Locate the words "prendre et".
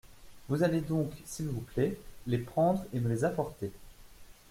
2.39-2.99